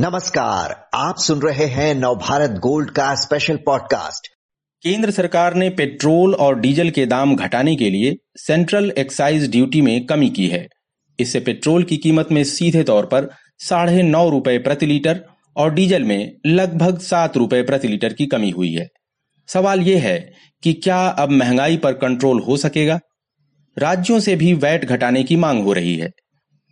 नमस्कार, 0.00 0.88
आप 0.94 1.14
सुन 1.18 1.42
रहे 1.42 1.64
हैं 1.64 1.94
नवभारत 1.94 2.50
गोल्ड 2.50 2.90
का 2.90 3.14
स्पेशल 3.14 3.56
पॉडकास्ट 3.56 4.28
केंद्र 4.82 5.10
सरकार 5.10 5.54
ने 5.54 5.70
पेट्रोल 5.70 6.34
और 6.34 6.60
डीजल 6.60 6.90
के 6.90 7.06
दाम 7.06 7.36
घटाने 7.36 7.76
के 7.76 7.90
लिए 7.90 8.14
सेंट्रल 8.36 8.92
एक्साइज 8.98 9.50
ड्यूटी 9.50 9.80
में 9.80 10.06
कमी 10.06 10.30
की 10.30 10.46
है। 10.46 10.66
इससे 11.20 11.40
पेट्रोल 11.40 11.82
की 11.82 11.96
कीमत 11.96 12.28
में 12.32 12.44
सीधे 12.44 12.82
तौर 12.82 13.06
पर 13.06 13.28
साढ़े 13.58 14.02
नौ 14.02 14.28
रुपए 14.28 14.58
प्रति 14.58 14.86
लीटर 14.86 15.24
और 15.56 15.74
डीजल 15.74 16.02
में 16.02 16.36
लगभग 16.46 16.98
सात 16.98 17.36
रुपए 17.36 17.62
प्रति 17.62 17.88
लीटर 17.88 18.12
की 18.12 18.26
कमी 18.26 18.50
हुई 18.50 18.72
है। 18.72 18.88
सवाल 19.48 19.80
यह 19.80 20.02
है 20.02 20.32
कि 20.62 20.72
क्या 20.72 21.06
अब 21.06 21.30
महँगाई 21.30 21.76
पर 21.76 21.92
कंट्रोल 21.92 22.42
हो 22.42 22.56
सकेगा? 22.56 23.00
राज्यों 23.78 24.20
से 24.20 24.36
भी 24.36 24.54
वैट 24.54 24.84
घटाने 24.84 25.22
की 25.22 25.36
मांग 25.36 25.64
हो 25.64 25.72
रही 25.72 25.96
है। 25.96 26.10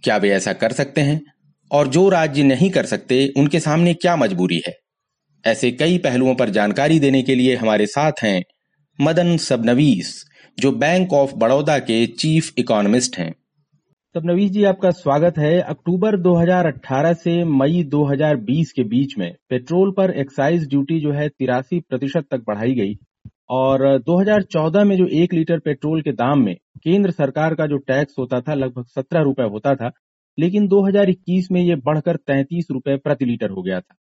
क्या 0.02 0.16
वे 0.16 0.30
ऐसा 0.30 0.52
कर 0.52 0.72
सकते 0.72 1.00
हैं? 1.00 1.20
और 1.72 1.88
जो 1.88 2.08
राज्य 2.08 2.42
नहीं 2.42 2.70
कर 2.70 2.86
सकते, 2.86 3.32
उनके 3.36 3.60
सामने 3.60 3.94
क्या 3.94 4.16
मजबूरी 4.16 4.62
है? 4.68 4.76
ऐसे 5.46 5.70
कई 5.70 5.98
पहलुओं 5.98 6.34
पर 6.34 6.48
जानकारी 6.48 7.00
देने 7.00 7.22
के 7.22 7.34
लिए 7.34 7.56
हमारे 7.56 7.86
साथ 7.86 8.12
हैं 8.22 8.44
मदन 9.00 9.36
सबनवीस, 9.36 10.24
जो 10.58 10.72
बैंक 10.72 11.12
ऑफ़ 11.12 11.34
बड़ौदा 11.34 11.78
के 11.78 12.06
चीफ 12.06 12.52
इकोनॉमिस्ट 12.58 13.18
हैं। 13.18 13.34
सबनवीस 14.14 14.50
जी, 14.50 14.64
आपका 14.64 14.90
स्वागत 14.90 15.38
है 15.38 15.60
अक्टूबर 15.60 16.16
2018 16.16 17.12
से 17.12 17.44
मई 17.44 17.82
2020 17.82 18.72
के 18.72 18.82
बीच 18.82 19.18
में। 19.18 19.34
पेट्रोल 19.50 19.90
पर 19.90 20.10
एक्साइज 20.10 20.68
ड्यूटी 20.68 21.00
जो 21.00 21.12
है 21.12 21.28
तिरासी 21.28 21.80
प्रतिशत 21.80 22.24
तक 22.30 22.38
बढ़ाई 22.38 22.74
गई। 22.74 22.94
और 23.50 23.98
2014 23.98 24.84
में 24.84 24.96
जो 24.96 25.06
एक 25.06 25.34
लीटर 25.34 25.58
पेट्रोल 25.58 26.02
के 26.02 26.12
दाम 26.12 26.38
में 26.38 26.54
केंद्र 26.54 27.10
सरकार 27.10 27.54
का 27.54 27.66
जो 27.66 27.76
टैक्स 27.76 28.14
होता 28.18 28.40
था, 28.40 28.54
लगभग 28.54 28.84
सत्रह 28.86 29.20
रुपए 29.20 29.42
होता 29.42 29.74
था 29.74 29.90
लेकिन 30.38 30.66
2021 30.68 31.50
में 31.52 31.60
ये 31.60 31.76
बढ़कर 31.84 32.16
तैंतीस 32.18 32.66
रुपए 32.70 32.96
प्रति 32.98 33.24
लीटर 33.24 33.50
हो 33.50 33.62
गया 33.62 33.80
था। 33.80 33.94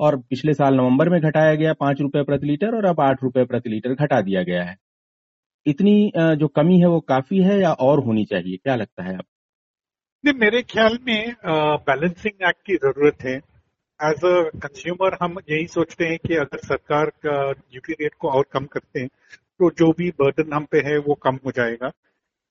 और 0.00 0.16
पिछले 0.20 0.54
साल 0.54 0.74
नवंबर 0.74 1.08
में 1.08 1.20
घटाया 1.20 1.54
गया 1.54 1.72
पाँच 1.80 2.00
रुपए 2.00 2.22
प्रति 2.24 2.46
लीटर 2.46 2.74
और 2.76 2.84
अब 2.84 3.00
आठ 3.00 3.22
रुपए 3.22 3.44
प्रति 3.44 3.70
लीटर 3.70 3.94
घटा 3.94 4.20
दिया 4.20 4.42
गया 4.42 4.62
है। 4.64 4.76
इतनी 5.66 6.12
जो 6.16 6.48
कमी 6.50 6.78
है 6.80 6.86
वो 6.86 7.00
काफ़ी 7.08 7.42
है 7.42 7.60
या 7.60 7.72
और 7.72 8.04
होनी 8.04 8.24
चाहिए? 8.24 8.56
क्या 8.56 8.76
लगता 8.76 9.02
है 9.02 9.14
आप? 9.14 9.24
मेरे 10.24 10.62
ख्याल 10.62 10.98
में 11.06 11.34
बैलेंसिंग 11.46 12.48
एक्ट 12.48 12.60
की 12.66 12.74
ज़रूरत 12.76 13.22
है। 13.22 13.34
एज 14.00 14.24
अ 14.24 14.50
कंज्यूमर 14.56 15.16
हम 15.22 15.36
यही 15.50 15.66
सोचते 15.68 16.04
हैं 16.04 16.18
कि 16.18 16.34
अगर 16.36 16.58
सरकार 16.58 17.10
ड्यूटी 17.24 17.92
रेट 17.92 18.14
को 18.14 18.28
और 18.30 18.44
कम 18.52 18.64
करते 18.66 19.00
हैं 19.00 19.08
तो 19.08 19.70
जो 19.78 19.90
भी 19.92 20.08
बर्डन 20.20 20.52
हम 20.52 20.64
पे 20.72 20.78
है 20.86 20.96
वो 21.00 21.14
कम 21.22 21.38
हो 21.46 21.50
जाएगा। 21.52 21.90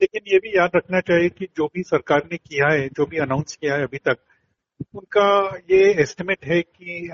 लेकिन 0.01 0.21
ये 0.27 0.37
भी 0.39 0.57
याद 0.57 0.71
रखना 0.75 0.99
चाहिए 0.99 1.29
कि 1.29 1.45
जो 1.57 1.65
भी 1.67 1.83
सरकार 1.83 2.23
ने 2.31 2.37
किया 2.37 2.71
है 2.73 2.87
जो 2.89 3.05
भी 3.05 3.17
अनाउंस 3.17 3.55
किया 3.55 3.75
है 3.75 3.83
अभी 3.83 3.97
तक 3.97 4.17
उनका 4.95 5.27
ये 5.71 5.79
एस्टिमेट 6.01 6.45
है 6.45 6.61
कि 6.61 7.09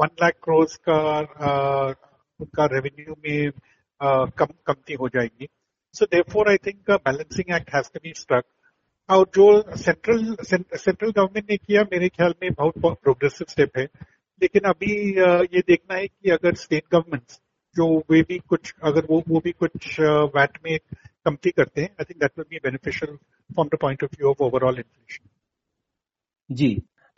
वन 0.00 0.08
लाख 0.22 0.32
क्रोज 0.44 0.74
का 0.88 0.96
आ, 1.48 1.92
उनका 2.40 2.66
रेवेन्यू 2.72 3.14
में 3.26 3.48
आ, 4.00 4.24
कम 4.38 4.46
कमती 4.66 4.94
हो 4.94 5.08
जाएगी। 5.08 5.48
So 5.94 6.06
therefore 6.06 6.48
I 6.50 6.56
think 6.66 6.90
balancing 6.90 7.54
act 7.56 7.74
has 7.74 7.90
to 7.94 8.00
be 8.04 8.12
struck 8.16 8.44
और 9.08 9.24
जो 9.34 9.76
सेंट्रल 9.76 10.34
सेंट्रल 10.44 11.10
गवर्नमेंट 11.10 11.50
ने 11.50 11.56
किया 11.56 11.82
मेरे 11.92 12.08
ख्याल 12.08 12.34
में 12.42 12.50
बहुत 12.52 12.98
प्रोग्रेसिव 13.02 13.46
स्टेप 13.50 13.78
है। 13.78 13.84
लेकिन 14.42 14.68
अभी 14.68 14.92
ये 15.56 15.60
देखना 15.60 15.96
है 15.96 16.06
कि 16.06 16.30
अगर 16.30 16.54
स्टेट 16.54 16.84
गवर्नमेंट 16.92 17.22
जो 17.76 17.86
वे 18.10 18.22
भी 18.22 18.38
कुछ, 18.38 18.74
अगर 18.84 19.06
वो 19.10 19.22
वो 19.28 19.40
भी 19.44 19.52
कुछ 19.52 20.00
वैट 20.00 20.58
में 20.64 20.78
कमती 21.24 21.50
करते 21.50 21.80
हैं 21.80 21.88
I 21.90 22.04
think 22.04 22.20
that 22.20 22.30
will 22.38 22.46
be 22.50 22.56
beneficial 22.64 23.16
from 23.50 23.68
the 23.68 23.78
point 23.80 24.04
of 24.04 24.16
view 24.18 24.30
of 24.30 24.42
overall 24.42 24.76
inflation 24.76 25.28
ji. 26.50 26.68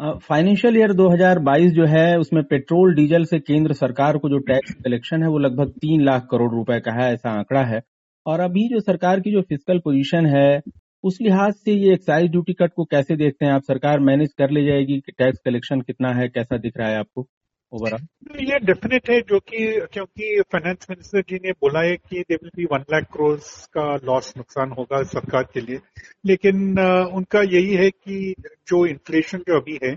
financial 0.00 0.76
year 0.76 0.92
2022 0.92 1.70
जो 1.72 1.84
है, 1.86 2.18
उसमें 2.18 2.42
पेट्रोल 2.44 2.94
डीजल 2.94 3.24
से 3.24 3.38
केंद्र 3.40 3.72
सरकार 3.74 4.16
को 4.18 4.28
जो 4.28 4.38
टैक्स 4.48 4.74
कलेक्शन 4.84 5.22
है, 5.22 5.28
वो 5.28 5.38
लगभग 5.38 5.70
तीन 5.80 6.04
लाख 6.04 6.26
करोड़ 6.30 6.50
रुपए 6.52 6.78
का 6.80 6.92
है, 6.92 7.12
ऐसा 7.14 7.30
आंकड़ा 7.30 7.62
है। 7.64 7.80
और 8.26 8.40
अभी 8.40 8.68
जो 8.68 8.80
सरकार 8.80 9.20
की 9.20 9.32
जो 9.32 9.42
फ़िज़िकल 9.42 9.78
पोजीशन 9.78 10.26
है, 10.26 10.60
उस 11.04 11.18
लिहाज 11.20 11.54
से 11.54 11.72
ये 11.72 11.92
एक्साइज 11.94 12.30
ड्यूटी 12.30 12.52
कट 12.52 12.72
को 12.76 12.84
कैसे 12.84 13.16
देखते 13.16 13.46
हैं 13.46 13.52
आप? 13.52 13.62
सरकार 13.62 14.00
मैनेज 14.00 14.32
कर 14.38 14.50
ले 14.50 14.64
जाएगी 14.66 15.00
कि 15.00 15.12
टैक्स 15.12 15.38
कलेक्शन 15.44 15.80
कितना 15.80 16.12
है, 16.14 16.28
कैसा 16.28 16.58
दिख 16.58 16.76
रहा 16.76 16.88
है 16.88 16.98
आपको? 16.98 17.26
ओवरऑल 17.72 18.40
ये 18.40 18.58
डेफिनेट 18.60 19.10
है 19.10 19.20
जो 19.22 19.38
कि 19.42 19.58
क्योंकि 19.92 20.40
फाइनेंस 20.52 20.86
मिनिस्टर 20.90 21.22
जी 21.28 21.36
ने 21.36 21.52
बोला 21.60 21.80
है 21.80 21.96
कि 21.98 22.20
they 22.20 22.34
will 22.34 22.50
be 22.56 22.64
one 22.72 22.84
lakh 22.92 23.04
crore 23.12 23.36
का 23.74 23.94
लॉस 24.04 24.32
नुकसान 24.36 24.72
होगा 24.72 25.02
सरकार 25.08 25.48
के 25.54 25.60
लिए 25.60 25.80
लेकिन 26.24 26.78
उनका 27.14 27.42
यही 27.44 27.74
है 27.74 27.90
कि 27.90 28.34
जो 28.68 28.84
इन्फ्लेशन 28.86 29.38
जो 29.48 29.60
अभी 29.60 29.78
है 29.84 29.94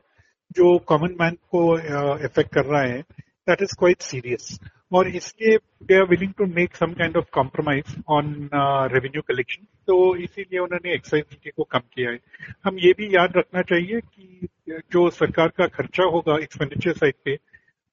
जो 0.52 0.78
कॉमन 0.88 1.16
मैन 1.19 1.35
को 1.52 1.63
इफ़ेक्ट 1.78 2.53
कर 2.53 2.66
रहा 2.66 2.81
है 2.81 3.02
दैट 3.47 3.62
इज़ 3.62 3.75
क्वाइट 3.80 4.01
सीरियस 4.01 4.59
और 4.91 5.07
इसलिए 5.09 5.57
they 5.84 5.96
are 5.96 6.06
willing 6.06 6.34
to 6.34 6.46
make 6.47 6.75
some 6.75 6.94
kind 6.94 7.18
of 7.18 7.25
compromise 7.34 7.96
on 8.09 8.50
revenue 8.94 9.22
collection 9.22 9.66
तो 9.88 10.16
इसीलिए 10.18 10.59
उन्होंने 10.59 10.94
एक्साइज 10.94 11.24
ड्यूटी 11.24 11.50
को 11.50 11.63
कम 11.72 11.80
किया 11.94 12.12
है 12.12 12.19
हम 12.66 12.80
ये 12.80 12.94
भी 12.97 13.16
याद 13.16 13.38
रखना 13.38 13.62
चाहिए 13.66 14.00
कि 14.01 14.47
जो 14.91 15.09
सरकार 15.12 15.47
का 15.57 15.68
खर्चा 15.68 16.03
होगा 16.07 16.38
एक्सपेंडिचर 16.40 16.94
साइड 16.94 17.16
पे 17.25 17.38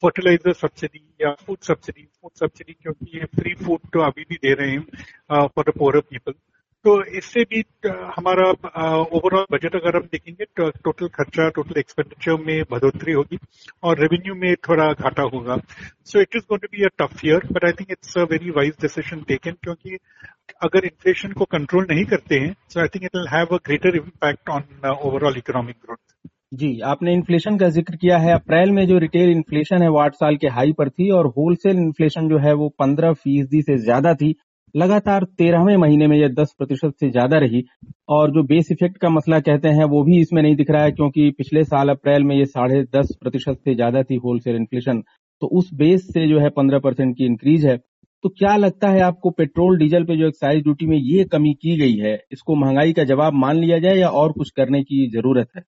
फर्टिलाइज़र 0.03 0.53
सब्सिडी 0.55 1.05
या 1.23 1.33
फ़ूड 1.47 1.59
सब्सिडी 1.63 2.03
फ़ूड 2.03 2.31
सब्सिडी 2.41 2.73
क्योंकि 2.73 3.19
ये 3.19 3.25
फ्री 3.37 3.55
फ़ूड 3.65 3.89
तो 3.93 4.01
अभी 4.03 4.25
भी 4.29 4.37
दे 4.37 4.55
रहे 4.55 4.71
हैं 4.71 5.47
फॉर 5.47 5.65
द 5.65 5.79
पोअर 5.79 6.01
पीपल 6.01 6.33
तो 6.85 6.93
इससे 7.19 7.43
भी 7.51 7.63
हमारा 8.17 8.45
ओवरऑल 9.11 9.47
बजट 9.53 9.75
अगर 9.77 9.97
हम 9.97 10.03
देखेंगे 10.13 10.45
तो 10.57 10.69
टोटल 10.85 11.09
खर्चा 11.15 11.49
टोटल 11.57 11.81
एक्सपेंडिचर 11.81 12.37
में 12.43 12.63
बढ़ोतरी 12.71 13.13
होगी 13.13 13.39
और 13.83 13.99
रेवेन्यू 14.01 14.35
में 14.35 14.55
थोड़ा 14.69 14.87
घाटा 14.93 15.23
होगा. 15.35 15.57
So 16.05 16.21
it 16.21 16.37
is 16.37 16.45
going 16.51 16.63
to 16.63 16.69
be 16.73 16.85
a 16.85 16.89
tough 16.99 17.25
year 17.25 17.47
but 17.53 17.65
I 17.65 17.73
think 17.81 17.91
it's 17.91 18.17
a 18.19 18.23
very 18.33 18.51
wise 18.61 18.77
decision 18.83 19.23
taken 19.29 19.57
क्योंकि 19.63 19.97
अगर 20.63 20.85
इन्फ्लेशन 20.85 21.33
को 21.33 21.45
कंट्रोल 21.57 21.87
नहीं 21.91 22.05
करते 22.13 22.39
हैं 22.41 22.55
so 22.69 22.81
I 22.81 22.89
think 22.95 23.05
it 23.05 23.17
will 23.17 23.29
have 23.29 23.57
a 23.57 23.59
greater 23.67 23.97
impact 23.97 24.49
on 24.51 24.91
overall 24.91 25.39
economic 25.39 25.77
growth 25.85 26.29
जी, 26.53 26.79
आपने 26.81 27.13
inflation 27.13 27.57
का 27.59 27.69
ज़िक्र 27.69 27.97
किया 27.97 28.19
है। 28.19 28.33
अप्रैल 28.33 28.71
में 28.71 28.87
जो 28.89 28.99
रिटेल 28.99 29.31
इन्फ्लेशन 29.31 29.83
है 29.83 29.89
वो 29.89 29.99
आठ 29.99 30.15
साल 30.15 30.37
के 30.37 30.49
हाई 30.49 30.73
पर 30.73 30.89
थी 30.91 31.09
और 31.11 31.27
होलसेल 31.29 31.77
इन्फ्लेशन 31.77 32.29
जो 32.29 32.39
है, 32.39 32.53
वो 32.55 32.69
पंद्रह 32.79 33.13
फ़ीसदी 33.15 33.63
से 33.63 33.77
ज़्यादा 33.79 34.13
थी। 34.15 34.35
लगातार 34.75 35.25
तेरहवें 35.39 35.77
महीने 35.77 36.07
में 36.07 36.17
यह 36.17 36.29
दस 36.39 36.55
प्रतिशत 36.59 36.93
से 37.01 37.11
ज़्यादा 37.11 37.39
रही। 37.39 37.63
और 38.09 38.31
जो 38.31 38.43
बेस 38.45 38.69
इफ़ेक्ट 38.73 38.99
का 38.99 39.09
मसला 39.11 39.41
कहते 39.41 39.69
हैं, 39.69 39.85
वो 39.87 40.03
भी 40.05 40.21
इसमें 40.21 40.43
नहीं 40.43 40.57
दिख 40.57 40.71
रहा 40.71 40.83
है, 40.85 40.93
क्योंकि 40.93 41.31
पिछले 41.39 41.65
साल 41.65 41.89
अप्रैल 41.89 42.25
में 42.25 42.37
ये 42.37 42.45
साढ़े 42.47 42.83
दस 42.97 43.15
प्रतिशत 43.21 43.59
से 43.65 43.75
ज़्यादा 43.75 44.03
थी 44.03 44.17
होलसेल 44.25 44.57
इन्फ्लेशन 44.57 45.03
तो 45.43 45.47
उस 45.59 45.71
बेस 45.75 46.07
से 46.09 46.27
जो 46.29 46.39
है, 46.41 46.49
पंद्रह 46.51 46.79
परसेंट 46.79 47.17
की 47.17 47.25
इंक्रीज 47.27 47.67
है। 47.67 47.77
तो 48.25 48.29
क्या 48.29 48.57
लगता 48.57 48.89
है 48.89 49.01
आपको 49.03 49.31
पेट्रोल, 49.33 49.79
डीजल 49.79 50.05
पे 50.05 50.17
जो 50.17 50.27
एक्साइज 50.27 50.63
ड्यूटी 50.63 50.87
में 50.87 50.97
ये 50.99 51.25
कमी 51.25 51.53
की 51.55 51.77
गई 51.77 51.97
है? 51.99 52.19
इसको 52.33 52.55
महँगाई 52.57 52.93
का 52.93 53.05
जवाब 53.05 53.35
मान 53.37 53.57
लिया 53.57 53.79
जाए 53.79 53.97
या 53.97 54.09
और 54.11 54.33
कुछ 54.33 54.51
करने 54.51 54.83
की 54.83 55.07
ज़रूरत 55.11 55.49
है? 55.57 55.63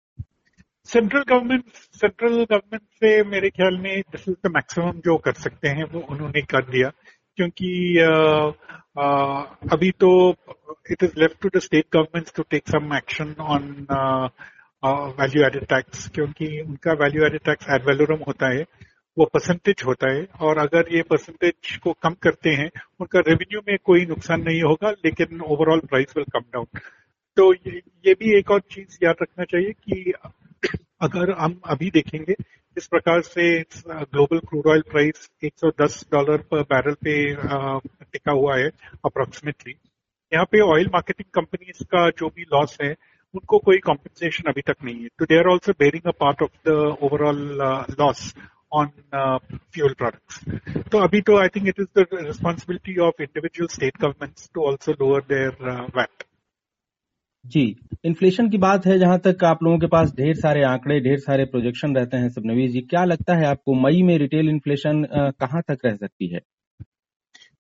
सेंट्रल 0.89 1.23
गवर्नमेंट 1.29 1.65
सेंट्रल 2.01 2.35
गवर्नमेंट 2.51 2.83
से 3.01 3.23
मेरे 3.31 3.49
ख्याल 3.51 3.77
में 3.79 4.01
दिस 4.13 4.29
इज़ 4.29 4.37
द 4.47 4.51
मैक्सिमम 4.55 5.01
जो 5.05 5.17
कर 5.27 5.33
सकते 5.45 5.69
हैं, 5.69 5.85
वो 5.85 6.01
उन्होंने 6.11 6.43
कर 6.53 6.63
दिया। 6.71 6.91
क्योंकि 7.39 7.71
अभी 9.73 9.91
तो 10.01 10.11
it 10.91 11.03
is 11.03 11.19
left 11.21 11.41
to 11.43 11.49
the 11.57 11.61
state 11.63 11.85
government 11.93 12.31
to 12.37 12.43
take 12.51 12.69
some 12.69 12.95
action 12.97 13.35
on 13.41 13.63
value 15.21 15.43
added 15.47 15.65
tax 15.67 16.09
क्योंकि 16.15 16.47
उनका 16.61 16.93
value 17.03 17.25
added 17.27 17.41
tax 17.45 17.67
ad 17.75 17.87
valorem 18.27 18.49
है, 18.55 18.65
वो 19.17 19.25
परसेंटेज 19.35 19.83
होता 19.87 20.11
है, 20.13 20.27
और 20.41 20.59
अगर 20.59 20.95
ये 20.95 21.03
परसेंटेज 21.11 21.77
को 21.85 21.93
कम 22.03 22.15
करते 22.23 22.51
हैं, 22.51 22.71
उनका 23.01 23.21
रेवेन्यू 23.29 23.61
में 23.69 23.77
कोई 23.85 24.05
नुकसान 24.07 24.43
नहीं 24.43 24.63
होगा, 24.63 24.91
लेकिन 25.05 25.41
overall 25.43 25.81
price 25.91 26.17
will 26.17 26.27
come 26.33 26.45
down 26.55 26.67
तो 27.39 27.53
ये, 27.53 27.81
ये 28.07 28.13
भी 28.15 28.39
एक 28.39 28.51
और 28.51 28.61
चीज़ 28.71 28.99
याद 29.03 29.17
रखना 29.23 29.45
चाहिए 29.45 29.73
कि 29.73 30.13
अगर 31.03 31.31
हम 31.39 31.61
अभी 31.67 31.91
देखेंगे 31.91 32.35
इस 32.77 32.87
प्रकार 32.87 33.21
से 33.23 33.45
global 33.89 34.39
crude 34.39 34.67
oil 34.67 34.83
price 34.89 35.29
110 35.45 36.03
dollar 36.13 36.43
per 36.51 36.63
barrel 36.73 36.95
पे 37.05 37.15
टिका 37.35 38.33
हुआ 38.33 38.57
है 38.57 38.69
अप्रोक्सीमेटली 39.05 39.75
यहाँ 40.33 40.45
पे 40.53 40.61
ऑयल 40.67 40.91
मार्केटिंग 40.93 41.31
कंपनीज़ 41.35 41.85
का 41.87 42.09
जो 42.19 42.29
भी 42.29 42.43
लॉस 42.53 42.77
है 42.83 42.91
उनको 43.35 43.59
कोई 43.61 43.79
कॉम्पेंसेशन 43.79 44.51
अभी 44.51 44.63
तक 44.67 44.85
नहीं 44.85 45.03
है. 45.03 45.09
तो 45.19 45.25
they 45.25 45.39
are 45.39 45.49
also 45.49 45.73
bearing 45.79 46.09
a 46.09 46.19
part 46.21 46.43
of 46.43 46.69
the 46.69 46.77
overall 47.03 47.43
loss 48.01 48.33
on 48.73 48.91
fuel 49.15 49.95
products 49.95 50.89
तो 50.93 50.99
अभी 50.99 51.21
तो 51.21 51.39
I 51.39 51.49
think 51.57 51.69
it 51.69 51.81
is 51.81 52.01
the 52.01 52.07
responsibility 52.15 52.99
of 53.07 53.23
individual 53.23 53.69
state 53.75 54.01
governments 54.01 54.51
to 54.55 54.67
also 54.67 54.93
lower 55.01 55.23
their 55.29 55.71
VAT 55.97 56.25
ji 57.45 57.77
inflation 58.05 58.49
की 58.51 58.59
बात 58.59 58.87
है 58.87 58.99
जहाँ 58.99 59.19
तक 59.19 59.45
आप 59.45 59.63
लोगों 59.63 59.79
के 59.79 59.87
पास 59.87 60.13
ढेर 60.15 60.35
सारे 60.35 60.63
आंकड़े 60.63 61.01
ढेर 61.01 61.19
सारे 61.19 61.45
प्रोजेक्शन 61.45 61.95
रहते 61.97 62.17
हैं 62.17 62.29
सबनवीर 62.29 62.71
जी। 62.71 62.81
क्या 62.81 63.05
लगता 63.05 63.35
है 63.35 63.47
आपको 63.47 63.75
मई 63.75 64.03
में 64.03 64.17
रिटेल 64.19 64.49
इन्फ्लेशन 64.49 65.07
कहाँ 65.13 65.63
तक 65.69 65.79
रह 65.85 65.95
सकती 65.97 66.29
है? 66.29 66.41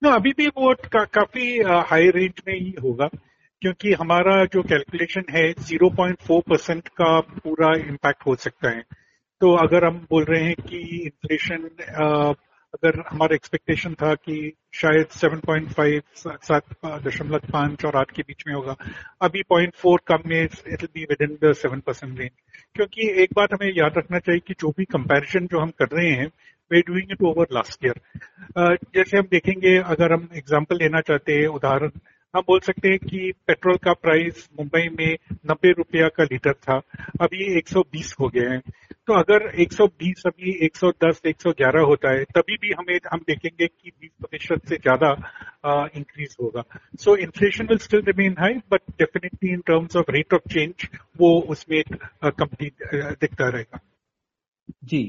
ना 0.03 0.11
अभी 0.11 0.33
भी 0.33 0.47
वो 0.47 0.75
का, 0.75 1.05
काफ़ी 1.05 1.63
हाई 1.63 2.09
रेंज 2.09 2.43
में 2.49 2.55
ही 2.55 2.75
होगा 2.83 3.09
क्योंकि 3.63 3.93
हमारा 3.93 4.45
जो 4.45 4.63
कैलकुलेशन 4.63 5.25
है 5.31 5.53
0.4 5.55 6.41
परसेंट 6.49 6.89
का 6.89 7.21
पूरा 7.21 7.75
इम्पैक्ट 7.77 8.27
हो 8.27 8.35
सकता 8.37 8.71
है। 8.71 8.83
तो 9.41 9.53
अगर 9.57 9.85
हम 9.85 10.07
बोल 10.11 10.25
रहे 10.25 10.45
हैं 10.45 10.55
कि 10.55 10.79
इन्फ्लेशन 11.05 11.69
अगर 12.75 13.00
हमारा 13.09 13.35
एक्सपेक्टेशन 13.35 13.94
था 13.94 14.15
कि 14.15 14.35
शायद 14.75 15.06
7.5 15.12 16.03
सात, 16.43 16.65
दशमलव 17.06 17.47
पाँच 17.53 17.85
और 17.85 17.97
आठ 17.97 18.11
के 18.11 18.23
बीच 18.23 18.44
में 18.47 18.55
होगा, 18.55 18.75
अभी 19.23 19.43
0.4 19.43 19.99
कम 20.06 20.29
में 20.29 20.43
it 20.43 20.85
be 20.85 21.05
within 21.23 21.38
the 21.44 21.53
seven 21.53 21.81
percent 21.81 22.19
range 22.19 22.31
क्योंकि 22.76 23.09
एक 23.23 23.32
बात 23.37 23.53
हमें 23.53 23.73
याद 23.76 23.99
रखना 23.99 24.19
चाहिए 24.19 24.41
कि 24.47 24.55
जो 24.61 24.70
भी 24.79 24.85
कंपैरिजन 24.85 25.47
जो 25.47 25.61
हम 25.61 25.70
कर 25.79 25.88
रहे 25.93 26.11
हैं 26.11 26.31
we 26.70 26.81
doing 26.82 27.12
it 27.12 27.23
over 27.23 27.47
last 27.53 27.85
year 27.85 28.00
जैसे 28.94 29.19
हम 29.19 29.26
देखेंगे, 29.31 29.76
अगर 29.79 30.12
हम 30.12 30.29
एग्ज़ाम्पल 30.37 30.76
लेना 30.76 31.00
चाहते 31.00 31.32
हैं, 31.32 31.47
उदाहरण, 31.49 31.91
हम 32.35 32.43
बोल 32.47 32.61
सकते 32.61 32.88
हैं 32.88 32.99
कि 32.99 33.32
पेट्रोल 33.47 33.76
का 33.76 33.93
प्राइस 33.93 34.49
मुंबई 34.59 34.88
में 34.99 35.17
नब्बे 35.50 35.73
रुपया 35.73 36.09
का 36.09 36.25
लीटर 36.25 36.53
था, 36.53 36.76
अभी 37.21 37.44
120 37.59 38.14
हो 38.21 38.29
गया 38.29 38.50
हैं। 38.50 38.61
तो 39.09 39.15
अगर 39.15 39.47
120 39.61 40.23
अभी 40.27 40.51
110 40.65 41.21
111 41.27 41.85
होता 41.87 42.11
है, 42.11 42.25
तभी 42.27 42.57
भी 42.57 42.73
हमें, 42.73 42.99
हम 43.13 43.21
देखेंगे 43.29 43.67
कि 43.67 43.91
20 43.93 44.11
प्रतिशत 44.21 44.69
से 44.69 44.77
ज़्यादा 44.77 45.11
इंक्रीज 45.97 46.37
होगा। 46.43 46.63
So 47.01 47.15
inflation 47.17 47.67
will 47.67 47.79
still 47.79 48.01
remain 48.07 48.35
high 48.39 48.55
but 48.73 48.81
definitely 48.99 49.53
in 49.53 49.61
terms 49.67 49.97
of 49.97 50.11
rate 50.11 50.35
of 50.35 50.53
change 50.53 50.87
वो 51.21 51.31
उसमें 51.49 51.83
कंप्लीट 52.25 52.85
दिखता 53.21 53.49
रहेगा। 53.49 53.81
जी। 54.85 55.03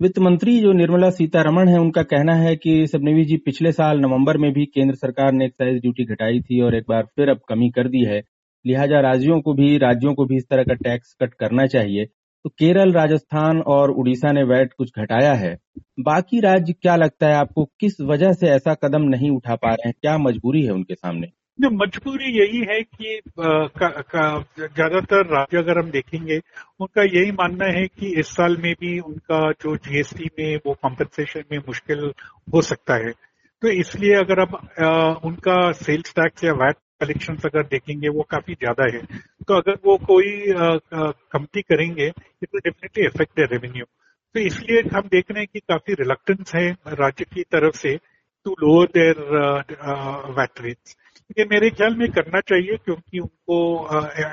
वित्त 0.00 0.18
मंत्री 0.18 0.58
जो 0.60 0.72
निर्मला 0.72 1.10
सीतारमण 1.10 1.68
है, 1.68 1.78
उनका 1.78 2.02
कहना 2.04 2.34
है 2.34 2.54
कि 2.56 2.86
सबनेवी 2.86 3.24
जी 3.24 3.36
पिछले 3.44 3.72
साल 3.72 4.00
नवंबर 4.00 4.36
में 4.38 4.52
भी 4.52 4.64
केंद्र 4.66 4.94
सरकार 4.96 5.32
ने 5.32 5.46
एक्साइज 5.46 5.80
ड्यूटी 5.80 6.04
घटाई 6.06 6.40
थी 6.40 6.60
और 6.60 6.74
एक 6.74 6.84
बार 6.88 7.02
फिर 7.16 7.30
अब 7.30 7.40
कमी 7.48 7.70
कर 7.70 7.88
दी 7.88 8.04
है। 8.04 8.22
लिहाजा 8.64 9.00
राज्यों 9.00 9.40
को 9.40 9.54
भी, 9.54 9.76
राज्यों 9.78 10.14
को 10.14 10.24
भी 10.24 10.36
इस 10.36 10.48
तरह 10.50 10.62
का 10.62 10.74
टैक्स 10.74 11.16
कट 11.22 11.34
करना 11.34 11.66
चाहिए। 11.66 12.06
तो 12.44 12.50
केरल, 12.50 12.92
राजस्थान 12.92 13.60
और 13.62 13.90
उड़ीसा 13.90 14.30
ने 14.32 14.42
वैट 14.44 14.72
कुछ 14.72 14.90
घटाया 14.98 15.32
है। 15.34 15.56
बाकी 16.00 16.40
राज्य 16.40 16.72
क्या 16.72 16.94
लगता 16.96 17.26
है 17.26 17.34
आपको? 17.34 17.64
किस 17.80 18.00
वजह 18.02 18.32
से 18.32 18.48
ऐसा 18.48 18.74
कदम 18.74 19.02
नहीं 19.08 19.30
उठा 19.30 19.54
पा 19.54 19.68
रहे 19.68 19.88
हैं? 19.88 19.94
क्या 20.00 20.16
मजबूरी 20.18 20.62
है 20.64 20.72
उनके 20.72 20.94
सामने? 20.94 21.26
जो 21.58 21.70
मजबूरी 21.70 22.30
यही 22.38 22.60
है 22.68 22.80
कि 22.82 23.20
ज़्यादातर 23.38 25.26
राज्य 25.26 25.58
अगर 25.58 25.78
हम 25.78 25.90
देखेंगे, 25.90 26.38
उनका 26.80 27.02
यही 27.04 27.32
मानना 27.32 27.66
है 27.72 27.86
कि 27.88 28.12
इस 28.20 28.26
साल 28.26 28.56
में 28.56 28.72
भी 28.80 28.98
उनका 29.00 29.50
जो 29.52 29.76
जीएसटी 29.78 30.30
में 30.38 30.56
वो 30.66 30.74
कॉम्पनसेशन 30.82 31.42
में 31.52 31.58
मुश्किल 31.58 32.12
हो 32.54 32.62
सकता 32.62 32.94
है। 32.94 33.10
तो 33.62 33.68
इसलिए 33.70 34.14
अगर 34.14 34.40
अब 34.40 35.20
उनका 35.24 35.60
सेल्स 35.72 36.14
टैक्स 36.14 36.44
या 36.44 36.52
वैट 36.54 36.76
कलेक्शन 37.00 37.36
अगर 37.44 37.62
देखेंगे, 37.68 38.08
वो 38.08 38.22
काफ़ी 38.30 38.54
ज़्यादा 38.54 38.84
है। 38.94 39.02
तो 39.48 39.54
अगर 39.54 39.78
वो 39.84 39.96
कोई 40.06 40.30
कमती 41.32 41.62
करेंगे 41.62 42.06
it 42.06 42.48
will 42.54 42.60
definitely 42.60 43.06
affect 43.06 43.40
the 43.40 43.48
revenue 43.52 43.84
तो 44.34 44.40
इसलिए 44.40 44.80
हम 44.94 45.08
देख 45.10 45.30
रहे 45.30 45.40
हैं 45.40 45.48
कि 45.52 45.60
काफ़ी 45.60 45.94
रिलक्टेंस 45.94 46.54
है 46.54 46.68
राज्य 46.98 47.24
की 47.34 47.42
तरफ़ 47.52 47.76
से 47.76 47.96
to 48.46 48.54
lower 48.60 48.86
their 48.94 49.20
VAT 50.36 50.60
rates 50.60 50.96
ये 51.38 51.44
मेरे 51.50 51.70
ख्याल 51.70 51.94
में 51.96 52.10
करना 52.12 52.40
चाहिए 52.42 52.76
क्योंकि 52.84 53.18
उनको 53.18 53.58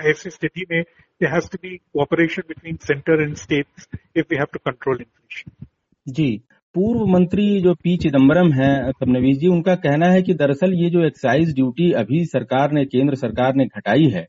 ऐसी 0.09 0.29
स्थिति 0.29 0.65
में 0.71 0.81
there 0.81 1.29
has 1.29 1.49
to 1.51 1.57
be 1.61 1.75
cooperation 1.77 2.43
between 2.47 2.77
centre 2.83 3.21
and 3.21 3.35
states 3.37 3.87
if 3.93 4.25
we 4.31 4.37
have 4.37 4.47
to 4.53 4.59
control 4.65 5.01
inflation 5.01 5.65
जी। 6.07 6.29
पूर्व 6.77 7.05
मंत्री 7.07 7.43
जो 7.61 7.73
पी 7.75 7.95
चिदम्बरम 7.97 8.51
है 8.53 8.91
फडनवीस 8.91 9.37
जी, 9.37 9.47
उनका 9.47 9.73
कहना 9.77 10.07
है 10.07 10.21
कि 10.23 10.33
दरअसल 10.35 10.73
ये 10.73 10.89
जो 10.89 11.05
एक्साइज 11.05 11.53
ड्यूटी 11.55 11.91
अभी 11.93 12.23
सरकार 12.25 12.71
ने, 12.71 12.83
केंद्र 12.85 13.15
सरकार 13.15 13.55
ने 13.55 13.65
घटाई 13.67 14.09
है, 14.09 14.21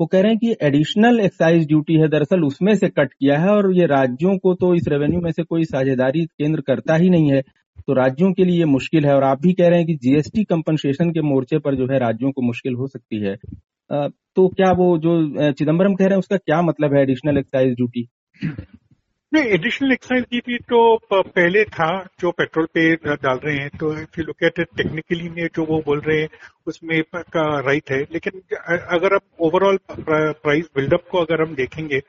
वो 0.00 0.06
कह 0.06 0.20
रहे 0.20 0.30
हैं 0.30 0.38
कि 0.38 0.54
एडिशनल 0.66 1.20
एक्साइज 1.20 1.66
ड्यूटी 1.68 1.94
है, 1.94 2.08
दरअसल 2.08 2.44
उसमें 2.44 2.74
से 2.74 2.88
कट 2.88 3.12
किया 3.12 3.38
है 3.40 3.48
और 3.48 3.70
ये 3.78 3.86
राज्यों 3.86 4.36
को 4.38 4.54
तो 4.54 4.74
इस 4.74 4.88
रेवेन्यू 4.88 5.20
में 5.20 5.30
से 5.32 5.42
कोई 5.42 5.64
साझेदारी 5.66 6.24
केंद्र 6.24 6.60
करता 6.66 6.96
ही 6.96 7.10
नहीं 7.10 7.30
है 7.32 7.42
तो 7.80 7.94
राज्यों 7.94 8.32
के 8.32 8.44
लिए 8.44 8.58
ये 8.58 8.64
मुश्किल 8.70 9.06
है 9.06 9.14
और 9.14 9.24
आप 9.24 9.42
भी 9.42 9.52
कह 9.52 9.68
रहे 9.68 9.78
हैं 9.78 9.86
कि 9.86 9.94
जीएसटी 9.98 10.44
कंपनसेशन 10.46 11.10
के 11.10 11.22
मोर्चे 11.24 11.58
पर 11.58 11.76
जो 11.76 11.92
है 11.92 11.98
राज्यों 11.98 12.32
को 12.32 12.42
मुश्किल 12.42 12.74
हो 12.74 12.86
सकती 12.88 13.20
है। 13.20 13.36
तो 13.90 14.48
क्या 14.50 14.72
वो 14.74 14.96
जो 14.98 15.52
चिदम्बरम 15.52 15.94
कह 15.94 16.04
रहे 16.04 16.10
हैं, 16.10 16.18
उसका 16.18 16.36
क्या 16.38 16.62
मतलब 16.62 16.94
है 16.94 17.02
एडिशनल 17.02 17.38
एक्साइज 17.38 17.74
ड्यूटी 17.74 18.08
नहीं 19.32 19.50
एडिशनल 19.54 19.92
एक्साइज 19.92 20.22
ड्यूटी 20.30 20.56
तो 20.70 20.78
पहले 21.12 21.62
था, 21.64 21.88
जो 22.20 22.30
पेट्रोल 22.38 22.64
पे 22.74 22.94
डाल 23.16 23.38
रहे 23.44 23.54
हैं 23.56 23.68
तो 23.80 23.92
if 23.94 24.18
you 24.18 24.24
look 24.24 24.42
at 24.44 24.58
it 24.60 24.68
technically 24.76 25.28
में 25.28 25.46
जो 25.56 25.64
वो 25.64 25.80
बोल 25.86 26.00
रहे 26.06 26.20
हैं, 26.20 26.28
उसमें 26.66 27.02
का 27.14 27.44
राइट 27.66 27.90
है, 27.90 28.00
लेकिन 28.12 28.40
अगर 28.96 29.14
आप 29.14 29.22
ओवरऑल 29.40 29.78
प्राइस 29.90 30.68
बिल्डअप 30.76 31.04
को 31.10 31.18
अगर 31.18 31.42
हम 31.42 31.54
देखेंगे 31.54 32.00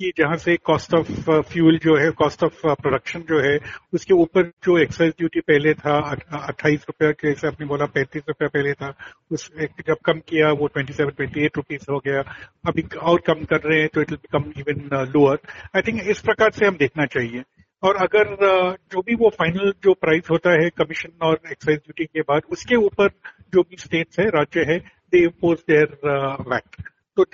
कि 0.00 0.10
जहाँ 0.18 0.36
से 0.36 0.56
कॉस्ट 0.56 0.94
ऑफ़ 0.94 1.30
फ्यूल 1.50 1.78
जो 1.78 1.94
है 1.96 2.10
कॉस्ट 2.16 2.42
ऑफ़ 2.44 2.60
प्रोडक्शन 2.80 3.20
जो 3.20 3.38
है 3.40 3.58
उसके 3.94 4.14
ऊपर 4.14 4.50
जो 4.64 4.76
एक्साइज 4.78 5.12
ड्यूटी 5.18 5.40
पहले 5.40 5.72
था 5.74 5.96
अट्ठाईस 6.38 6.84
रुपया 6.88 7.10
जैसे 7.22 7.46
आपने 7.46 7.66
बोला 7.66 7.86
पैंतीस 7.94 8.22
रुपया 8.28 8.48
पहले 8.48 8.72
था 8.72 8.92
उस 9.30 9.48
जब 9.86 9.96
कम 10.04 10.18
किया 10.28 10.50
वो 10.52 10.66
twenty 10.66 10.92
seven 10.92 11.10
twenty 11.10 11.44
eight 11.44 11.56
rupees 11.56 11.90
हो 11.90 11.98
गया। 12.06 12.20
अभी 12.68 12.82
और 13.02 13.20
कम 13.26 13.44
कर 13.44 13.60
रहे 13.64 13.78
हैं 13.80 13.88
तो 13.94 14.00
it 14.00 14.10
will 14.10 14.18
become 14.22 14.50
even 14.60 15.06
lower 15.14 15.38
I 15.76 15.82
think 15.82 16.00
इस 16.10 16.20
प्रकार 16.20 16.50
से 16.50 16.66
हम 16.66 16.76
देखना 16.76 17.06
चाहिए। 17.06 17.42
और 17.82 17.96
अगर 17.96 18.24
uh, 18.24 18.78
जो 18.92 19.00
भी 19.02 19.14
वो 19.14 19.28
फाइनल 19.38 19.72
जो 19.84 19.94
प्राइस 19.94 20.30
होता 20.30 20.50
है 20.62 20.68
कमीशन 20.78 21.12
और 21.22 21.40
एक्साइज 21.50 21.78
ड्यूटी 21.78 22.04
के 22.04 22.20
बाद 22.28 22.42
उसके 22.52 22.76
ऊपर 22.84 23.08
जो 23.54 23.62
भी 23.62 23.76
स्टेट्स 23.78 24.20
है 24.20 24.26
राज्य 24.30 24.64
है 24.68 24.78
दे 25.12 25.22
इम्पोज 25.24 25.58
देयर 25.68 25.98
वैट 26.50 26.82
तो 27.16 27.24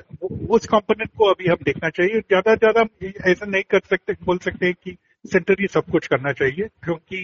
उस 0.49 0.67
कंपोनेंट 0.67 1.11
को 1.19 1.31
अभी 1.31 1.49
हम 1.49 1.65
देखना 1.65 1.89
चाहिए। 1.91 2.21
ज़्यादा 2.21 2.55
ज़्यादा 2.57 2.85
ऐसा 3.31 3.47
नहीं 3.47 3.63
कर 3.71 3.81
सकते, 3.91 4.13
बोल 4.25 4.39
सकते 4.39 4.67
हैं 4.67 4.75
कि 4.85 4.97
सेंटर 5.25 5.61
ही 5.61 5.67
सब 5.69 5.91
कुछ 5.91 6.07
करना 6.07 6.33
चाहिए, 6.33 6.69
क्योंकि 6.85 7.17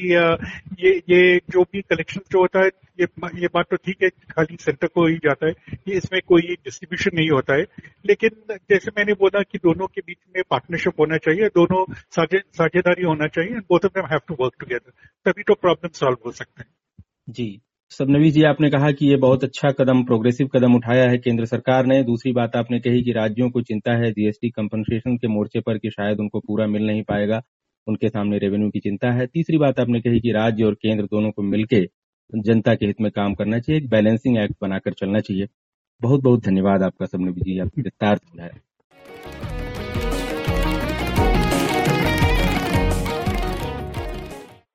ये 0.80 0.90
ये 1.10 1.38
जो 1.50 1.62
भी 1.62 1.80
कलेक्शन 1.82 2.20
जो 2.32 2.40
होता 2.40 2.60
है, 2.60 2.70
ये 3.00 3.06
ये 3.40 3.48
बात 3.54 3.66
तो 3.70 3.76
ठीक 3.76 4.02
है, 4.02 4.08
खाली 4.30 4.56
सेंटर 4.60 4.86
को 4.86 5.06
ही 5.06 5.16
जाता 5.24 5.46
है, 5.46 5.52
कि 5.74 5.92
इसमें 5.92 6.20
कोई 6.28 6.56
डिस्ट्रीब्यूशन 6.64 7.16
नहीं 7.16 7.30
होता 7.30 7.54
है। 7.54 7.64
लेकिन 8.06 8.56
जैसे 8.70 8.90
मैंने 8.98 9.12
बोला 9.14 9.42
कि 9.42 9.58
दोनों 9.58 9.86
के 9.86 10.00
बीच 10.00 10.18
में 10.36 10.42
पार्टनरशिप 10.50 11.00
होना 11.00 11.16
चाहिए, 11.18 11.48
दोनों 11.56 11.84
साझेदारी 12.12 13.04
होना 13.04 13.26
चाहिए 13.28 13.60
both 13.68 13.84
of 13.84 13.92
them 13.92 14.06
have 14.06 14.20
to 14.28 14.36
work 14.40 14.54
together 14.60 14.90
तभी 15.26 15.42
तो 15.42 15.54
प्रॉब्लम 15.56 15.98
सॉल्व 15.98 16.18
हो 16.26 16.32
सकते 16.32 16.62
हैं। 16.62 16.70
जी। 17.30 17.60
सबनवी 17.90 18.30
जी, 18.30 18.42
आपने 18.42 18.68
कहा 18.70 18.90
कि 18.92 19.06
ये 19.06 19.16
बहुत 19.16 19.44
अच्छा 19.44 19.70
कदम, 19.70 20.02
प्रोग्रेसिव 20.04 20.46
कदम 20.46 20.74
उठाया 20.74 21.08
है 21.10 21.18
केंद्र 21.18 21.44
सरकार 21.44 21.86
ने। 21.86 22.02
दूसरी 22.02 22.32
बात, 22.32 22.56
आपने 22.56 22.80
कही 22.80 23.02
कि 23.02 23.12
राज्यों 23.12 23.50
को 23.50 23.60
चिंता 23.62 23.92
है, 23.92 24.10
जीएसटी 24.12 24.50
कंपनसेशन 24.50 25.16
के 25.16 25.28
मोर्चे 25.28 25.60
पर 25.60 25.78
कि 25.78 25.90
शायद 25.90 26.20
उनको 26.20 26.40
पूरा 26.40 26.66
मिल 26.66 26.86
नहीं 26.86 27.02
पाएगा, 27.02 27.42
उनके 27.86 28.08
सामने 28.08 28.38
रेवेन्यू 28.38 28.70
की 28.70 28.80
चिंता 28.80 29.12
है। 29.12 29.26
तीसरी 29.26 29.58
बात, 29.58 29.80
आपने 29.80 30.00
कही 30.00 30.20
कि 30.20 30.32
राज्य 30.32 30.64
और 30.64 30.74
केंद्र 30.74 31.04
दोनों 31.04 31.30
को 31.30 31.42
मिलकर 31.42 31.86
जनता 32.32 32.74
के 32.74 32.86
हित 32.86 33.00
में 33.00 33.10
काम 33.12 33.34
करना 33.34 33.58
चाहिए, 33.58 33.80
एक 33.80 33.88
बैलेंसिंग 33.88 34.38
एक्ट 34.38 34.54
बनाकर 34.62 34.92
चलना 34.92 35.20
चाहिए। 35.20 35.46
बहुत 36.00 36.22
बहुत 36.22 36.44
धन्यवाद 36.44 36.82
आपका 36.82 37.06
सबनवी 37.06 37.40
जी, 37.40 37.58
आपने 37.58 37.82
विस्तार 37.82 38.20
है 38.40 38.67